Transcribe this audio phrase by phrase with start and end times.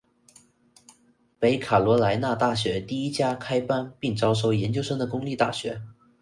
[1.37, 5.79] 北卡罗来纳大学第一家开班并招收研究生的公立大学。